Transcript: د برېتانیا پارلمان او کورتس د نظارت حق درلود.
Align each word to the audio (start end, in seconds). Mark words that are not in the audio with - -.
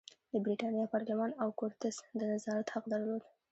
د 0.31 0.33
برېتانیا 0.43 0.85
پارلمان 0.93 1.31
او 1.41 1.49
کورتس 1.59 1.95
د 2.19 2.21
نظارت 2.31 2.67
حق 2.73 2.83
درلود. 2.93 3.23